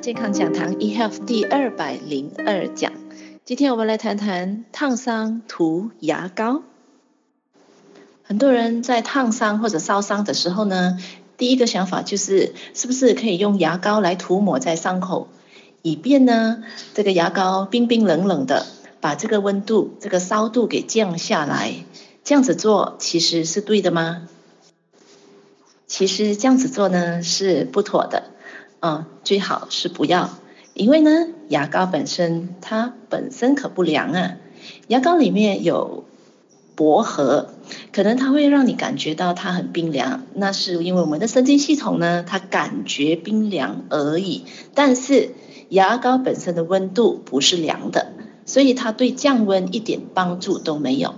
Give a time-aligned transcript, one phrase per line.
[0.00, 2.92] 健康讲堂 eHealth 第二百零二讲。
[3.44, 6.62] 今天我们来谈谈烫伤涂牙膏。
[8.24, 10.98] 很多人在烫伤或者烧伤的时候呢，
[11.36, 15.28] 第一个想法就是，是不是可以用牙膏来涂抹在伤口，
[15.82, 18.66] 以便呢这个牙膏冰冰冷冷的，
[19.00, 21.72] 把这个温度、这个烧度给降下来。
[22.24, 24.28] 这样子做其实是对的吗？
[25.86, 28.24] 其实这样子做呢是不妥的，
[28.86, 30.28] 嗯，最好是不要，
[30.74, 31.10] 因为呢
[31.48, 34.36] 牙膏本身它本身可不凉啊，
[34.88, 36.04] 牙膏里面有
[36.76, 37.48] 薄荷，
[37.94, 45.30] 可能它会让你感觉到它很冰凉，那是因为我们的神经系统呢它感觉冰凉而已，但是
[45.70, 48.12] 牙膏本身的温度不是凉的，
[48.44, 51.14] 所以它对降温一点帮助都没有。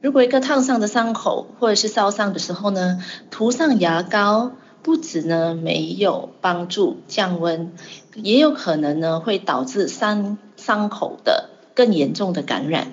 [0.00, 4.50] 如果一个烫伤的伤口或者是烧伤的时候呢，涂上牙膏，
[4.86, 7.72] 不止呢没有帮助降温，
[8.14, 12.92] 也有可能呢会导致伤伤口的更严重的感染。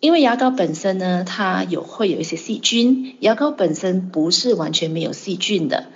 [0.00, 5.88] 因为牙膏本身呢，它有会有一些细菌，牙膏本身不是完全没有细菌的，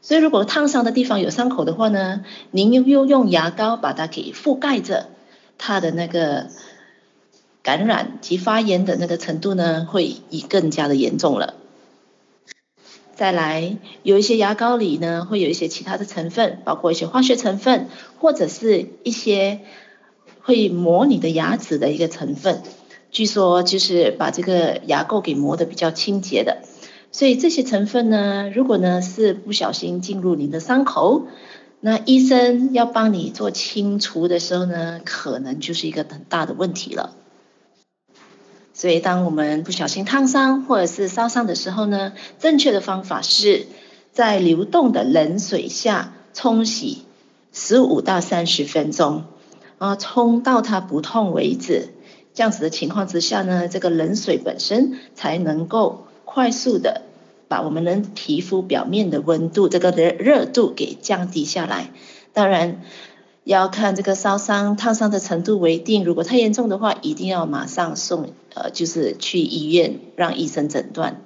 [0.00, 5.08] 所以如果烫伤的地方有伤口的话呢，您又又用牙膏把它给覆盖着，
[5.58, 6.46] 它的那个。
[7.64, 11.54] 感染及发炎的那个程度呢，会以更加的严重了。
[13.16, 19.60] 再来，有一些牙膏里呢，会有一些其他的成分，包括一些化学成分，或者是一些
[20.42, 22.62] 会磨你的牙齿的一个成分。
[23.12, 26.62] 据说就是把这个牙垢给磨得比较清洁的。
[27.12, 31.28] 所以这些成分呢，如果呢是不小心进入你的伤口，
[31.78, 37.14] 那医生要帮你做清除的时候呢，可能就是一个很大的问题了。
[38.76, 43.66] 所以，当我们不小心烫伤或者是烧伤的时候呢，正确的方法是
[44.12, 47.04] 在流动的冷水下冲洗
[47.52, 49.26] 十五到三十分钟，
[49.78, 51.90] 啊，冲到它不痛为止。
[52.34, 57.02] 这样子的情况之下呢，这个冷水本身才能够快速的
[57.46, 61.90] 把我们的皮肤表面的温度，这个热热度给降低下来。
[62.32, 62.82] 当然。
[63.44, 71.20] 要看这个烧伤、烫伤的程度为定，如果太严重的话，一定要马上送，呃，就是去医院让医生诊断。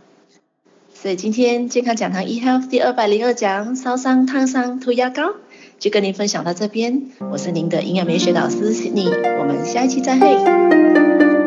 [0.92, 5.34] 所以今天健康讲堂 eHealth 第二百零二讲烧伤、烫伤涂牙膏，
[5.78, 7.12] 就跟您分享到这边。
[7.30, 11.37] 我是您的营养美学导师 Sydney，我们下一期再会。